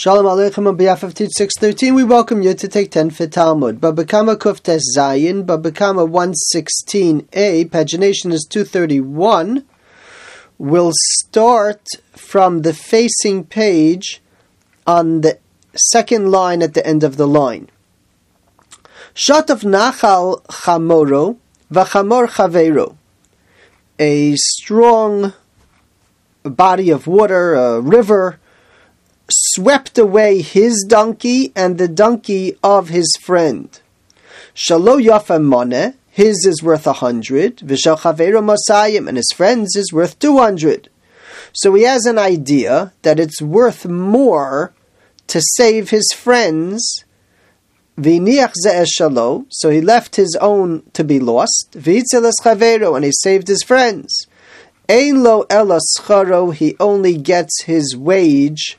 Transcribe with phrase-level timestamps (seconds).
[0.00, 3.80] Shalom Aleichem on behalf of Teach 613, we welcome you to take 10 for Talmud.
[3.80, 9.64] Babakama Kuftes Zayin, Babakama 116a, pagination is 231.
[10.56, 11.82] We'll start
[12.12, 14.22] from the facing page
[14.86, 15.40] on the
[15.74, 17.68] second line at the end of the line.
[19.14, 21.38] Shot of Nachal Chamoro,
[21.72, 22.94] Vachamor Chavero.
[23.98, 25.32] A strong
[26.44, 28.38] body of water, a river,
[29.30, 33.80] swept away his donkey and the donkey of his friend.
[34.54, 40.18] Shalo yafa his is worth a hundred, v'shal chavero masayim, and his friend's is worth
[40.18, 40.88] two hundred.
[41.52, 44.72] So he has an idea that it's worth more
[45.28, 47.04] to save his friends.
[47.96, 48.54] V'niach
[48.98, 51.68] shalo, so he left his own to be lost.
[51.72, 54.26] V'itzeles chavero, and he saved his friends.
[54.88, 58.76] Ein lo elascharo, he only gets his wage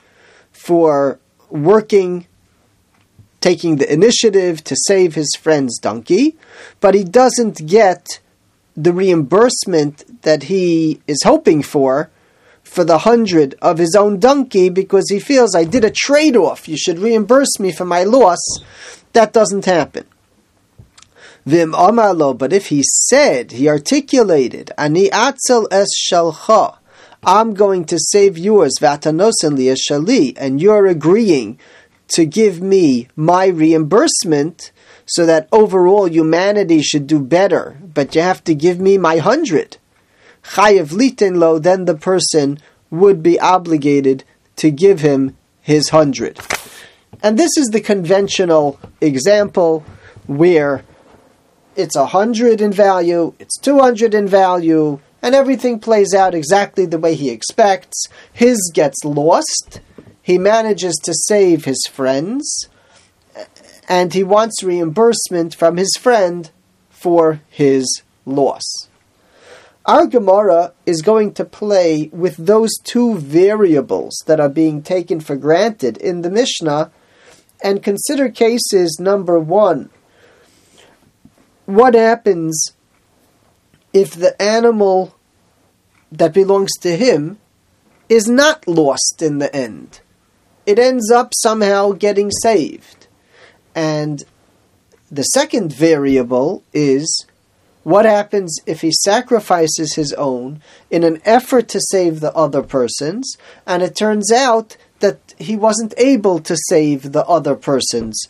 [0.70, 1.20] for
[1.50, 2.28] working,
[3.42, 6.38] taking the initiative to save his friend's donkey,
[6.80, 8.20] but he doesn't get
[8.78, 12.12] the reimbursement that he is hoping for
[12.62, 16.70] for the hundred of his own donkey because he feels I did a trade off.
[16.70, 18.44] You should reimburse me for my loss.
[19.14, 20.06] That doesn't happen.
[21.48, 26.78] Vim Amarlo, but if he said, he articulated, Ani Atzel es Shalcha,
[27.24, 31.60] I'm going to save yours, Vatanosen Shali, and you're agreeing
[32.10, 34.72] to give me my reimbursement
[35.06, 39.78] so that overall humanity should do better, but you have to give me my hundred.
[40.44, 44.24] Chayev litin lo, then the person would be obligated
[44.56, 46.40] to give him his hundred.
[47.22, 49.84] And this is the conventional example
[50.26, 50.84] where
[51.76, 56.86] it's a hundred in value, it's two hundred in value, and everything plays out exactly
[56.86, 58.08] the way he expects.
[58.32, 59.82] His gets lost.
[60.22, 62.70] He manages to save his friends,
[63.88, 66.52] and he wants reimbursement from his friend
[66.90, 68.64] for his loss.
[69.86, 75.36] Our Gemara is going to play with those two variables that are being taken for
[75.36, 76.92] granted in the Mishnah
[77.64, 79.90] and consider cases number one.
[81.66, 82.74] What happens
[83.94, 85.16] if the animal
[86.12, 87.40] that belongs to him
[88.08, 90.02] is not lost in the end.
[90.66, 93.08] It ends up somehow getting saved.
[93.76, 94.24] And
[95.12, 97.26] the second variable is
[97.84, 100.62] what happens if he sacrifices his own
[100.92, 105.94] in an effort to save the other person's, and it turns out that he wasn't
[105.98, 108.22] able to save the other person's?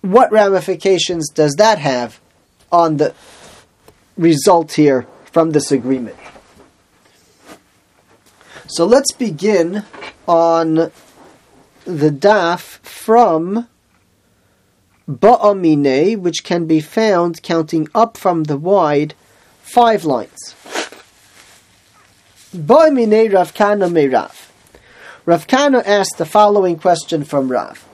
[0.00, 2.20] What ramifications does that have
[2.70, 3.14] on the
[4.16, 6.16] result here from this agreement.
[8.66, 9.84] So let's begin
[10.26, 10.74] on
[11.84, 13.66] the daf from
[15.08, 19.14] Ba'amine, which can be found counting up from the wide
[19.62, 20.54] five lines.
[22.54, 24.52] Ba'amine Rav Kana me Rav.
[25.24, 27.86] Rav Kana asked the following question from Rav.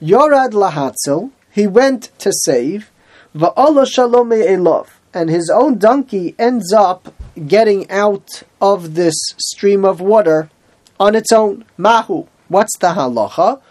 [0.00, 2.90] Yorad lahatzel, he went to save,
[3.34, 7.14] va'ala shalom elov and his own donkey ends up
[7.48, 10.50] getting out of this stream of water
[11.00, 11.64] on its own.
[11.78, 12.26] Mahu.
[12.48, 13.62] What's the halacha?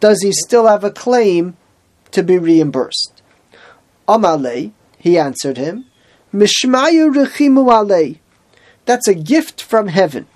[0.00, 1.58] Does he still have a claim
[2.12, 3.20] to be reimbursed?
[4.08, 5.84] Amale, he answered him,
[6.32, 8.16] Mishmayu rechimu ale.
[8.86, 10.26] That's a gift from heaven.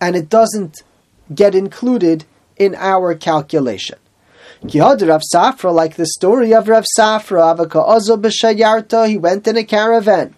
[0.00, 0.84] And it doesn't
[1.34, 2.24] get included
[2.56, 3.98] in our calculation.
[4.64, 9.56] Kihad Rav Safra, like the story of Rav Safra, Avaka Ozo b'shayarta, he went in
[9.56, 10.34] a caravan.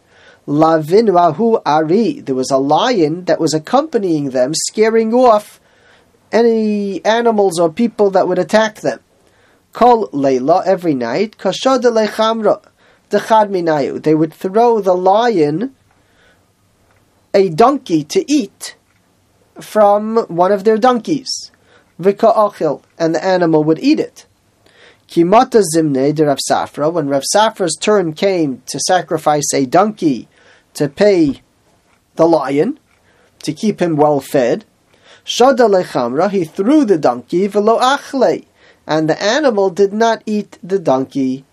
[0.47, 5.61] Lavin Rahu Ari, there was a lion that was accompanying them, scaring off
[6.33, 9.01] any animals or people that would attack them.
[9.73, 12.63] Kol Leila, every night, Kashad Lechamra,
[13.11, 15.75] Dechad Minayu, they would throw the lion
[17.35, 18.77] a donkey to eat
[19.61, 21.51] from one of their donkeys
[22.01, 24.27] v'ka'achil, and the animal would eat it.
[25.09, 30.29] Kimata zimne de Rav Safra, when Rav Safra's turn came to sacrifice a donkey
[30.75, 31.43] to pay
[32.17, 32.79] the lion,
[33.43, 34.65] to keep him well fed,
[35.25, 38.45] shada lechamra, he threw the donkey v'lo achle,
[38.87, 41.45] and the animal did not eat the donkey.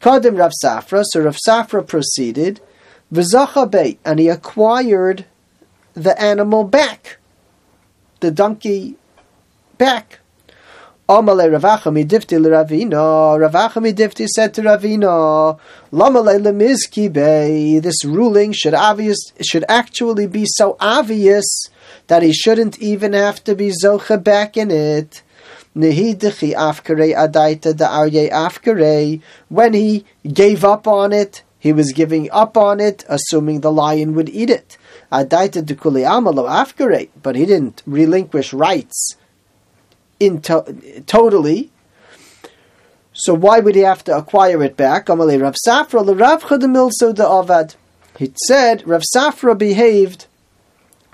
[0.00, 2.60] Kadim Rav Safra, so Rav Safra proceeded,
[3.12, 5.24] v'zachabe, and he acquired
[5.94, 7.18] the animal back.
[8.20, 8.96] The donkey
[9.82, 10.20] back.
[11.08, 11.50] Amale
[14.28, 14.62] said to
[16.00, 17.82] Lamale Lemizki.
[17.82, 21.66] This ruling should obvious should actually be so obvious
[22.06, 25.22] that he shouldn't even have to be zocha back in it.
[25.74, 29.20] Adaita da arye.
[29.48, 34.14] When he gave up on it, he was giving up on it, assuming the lion
[34.14, 34.78] would eat it.
[35.10, 39.16] Adaita dukuli amalo afkare, but he didn't relinquish rights
[40.22, 41.70] in to- totally.
[43.12, 45.08] So why would he have to acquire it back?
[45.08, 47.74] Rav Safra.
[48.18, 50.26] He said Rav Safra behaved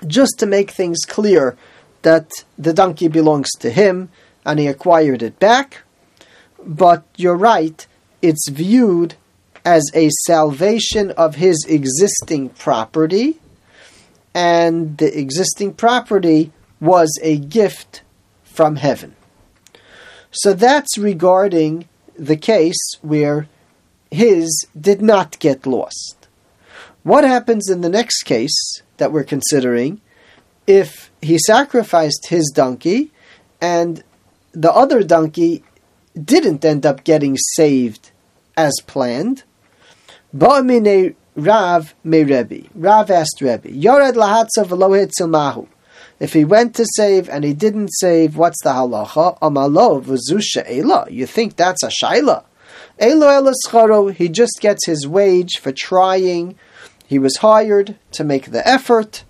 [0.07, 1.57] just to make things clear
[2.03, 4.09] that the donkey belongs to him
[4.45, 5.81] and he acquired it back.
[6.65, 7.85] But you're right,
[8.21, 9.15] it's viewed
[9.65, 13.39] as a salvation of his existing property,
[14.33, 18.01] and the existing property was a gift
[18.59, 19.15] from heaven.
[20.31, 23.47] So that's regarding the case where
[24.11, 26.27] his did not get lost.
[27.03, 28.59] What happens in the next case
[28.97, 30.01] that we're considering
[30.67, 33.11] if he sacrificed his donkey
[33.61, 34.03] and
[34.51, 35.63] the other donkey
[36.21, 38.11] didn't end up getting saved
[38.57, 39.43] as planned?
[40.35, 42.69] Ba'amine Rav me.
[42.75, 45.65] Rav asked Rebbe, Yored lahatzav v'lo mahu.
[46.19, 49.39] If he went to save and he didn't save, what's the halacha?
[49.39, 51.07] Amalo v'zusha ela.
[51.09, 52.43] You think that's a shaila?
[52.99, 54.13] Elo elascharo.
[54.13, 56.55] He just gets his wage for trying.
[57.07, 59.23] He was hired to make the effort,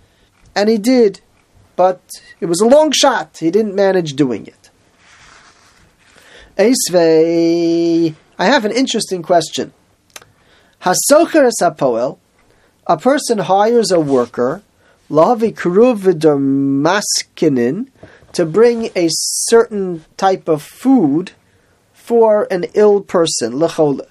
[0.54, 1.20] and he did.
[1.76, 2.00] But
[2.40, 3.38] it was a long shot.
[3.38, 4.70] He didn't manage doing it.
[6.58, 8.14] Esvei.
[8.38, 9.72] I have an interesting question.
[10.82, 12.18] Hasocher.
[12.86, 14.62] A person hires a worker
[15.10, 15.52] lahavi
[16.82, 17.88] maskinin
[18.32, 21.32] to bring a certain type of food
[21.92, 24.06] for an ill person lechole.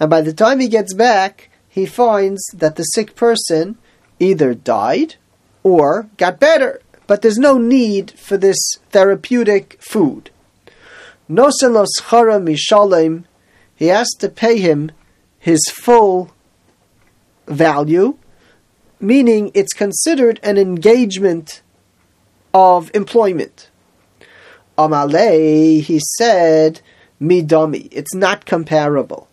[0.00, 3.76] And by the time he gets back, he finds that the sick person
[4.20, 5.16] either died
[5.62, 8.58] or got better, but there's no need for this
[8.90, 10.30] therapeutic food.
[13.76, 14.92] He has to pay him
[15.38, 16.33] his full
[17.46, 18.16] value,
[19.00, 21.62] meaning it's considered an engagement
[22.52, 23.70] of employment.
[24.78, 26.80] Amale, he said,
[27.20, 29.28] midami, it's not comparable.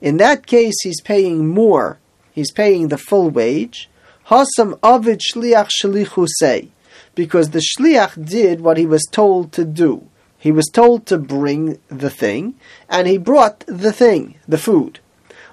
[0.00, 1.98] In that case, he's paying more.
[2.32, 3.88] He's paying the full wage.
[4.28, 6.68] Hasam avid shliach shlichu say,
[7.14, 10.06] because the shliach did what he was told to do.
[10.38, 12.54] He was told to bring the thing,
[12.88, 15.00] and he brought the thing, the food.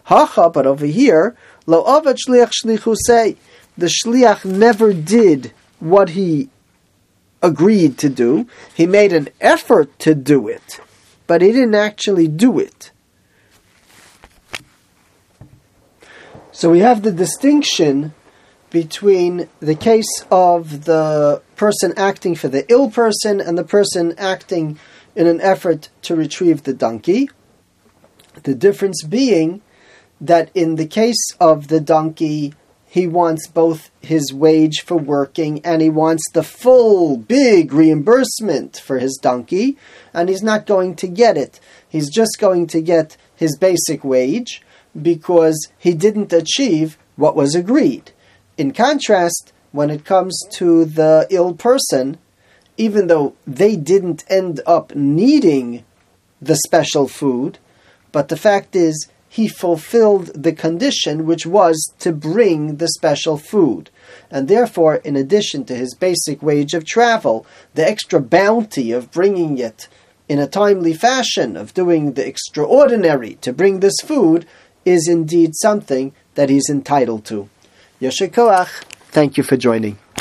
[0.05, 3.37] Hacha, but over here, lo avid shliach shlichu say,
[3.77, 6.49] the shliach never did what he
[7.41, 8.47] agreed to do.
[8.73, 10.79] He made an effort to do it,
[11.27, 12.91] but he didn't actually do it.
[16.51, 18.13] So we have the distinction
[18.69, 24.79] between the case of the person acting for the ill person and the person acting
[25.15, 27.29] in an effort to retrieve the donkey.
[28.43, 29.61] The difference being
[30.21, 32.53] that in the case of the donkey,
[32.85, 38.99] he wants both his wage for working and he wants the full big reimbursement for
[38.99, 39.77] his donkey,
[40.13, 41.59] and he's not going to get it.
[41.89, 44.61] He's just going to get his basic wage
[45.01, 48.11] because he didn't achieve what was agreed.
[48.57, 52.19] In contrast, when it comes to the ill person,
[52.77, 55.83] even though they didn't end up needing
[56.41, 57.57] the special food,
[58.11, 63.89] but the fact is he fulfilled the condition which was to bring the special food.
[64.29, 69.57] And therefore, in addition to his basic wage of travel, the extra bounty of bringing
[69.57, 69.87] it
[70.29, 74.45] in a timely fashion, of doing the extraordinary to bring this food,
[74.85, 77.49] is indeed something that he's entitled to.
[77.99, 79.97] Yeshikoach, thank you for joining.